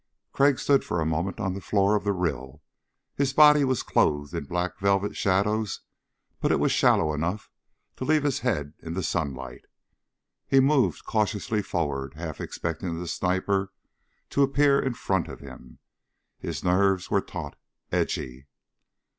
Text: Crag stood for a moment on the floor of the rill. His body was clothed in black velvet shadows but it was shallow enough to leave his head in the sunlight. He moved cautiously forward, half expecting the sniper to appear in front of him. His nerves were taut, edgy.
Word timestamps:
Crag 0.33 0.57
stood 0.57 0.83
for 0.83 0.99
a 0.99 1.05
moment 1.05 1.39
on 1.39 1.53
the 1.53 1.61
floor 1.61 1.95
of 1.95 2.03
the 2.03 2.11
rill. 2.11 2.63
His 3.13 3.33
body 3.33 3.63
was 3.63 3.83
clothed 3.83 4.33
in 4.33 4.45
black 4.45 4.79
velvet 4.79 5.15
shadows 5.15 5.81
but 6.39 6.51
it 6.51 6.59
was 6.59 6.71
shallow 6.71 7.13
enough 7.13 7.51
to 7.97 8.03
leave 8.03 8.23
his 8.23 8.39
head 8.39 8.73
in 8.79 8.95
the 8.95 9.03
sunlight. 9.03 9.65
He 10.47 10.59
moved 10.59 11.05
cautiously 11.05 11.61
forward, 11.61 12.15
half 12.15 12.41
expecting 12.41 12.97
the 12.99 13.07
sniper 13.07 13.71
to 14.31 14.41
appear 14.41 14.79
in 14.79 14.95
front 14.95 15.27
of 15.27 15.39
him. 15.39 15.77
His 16.39 16.63
nerves 16.63 17.11
were 17.11 17.21
taut, 17.21 17.55
edgy. 17.91 18.47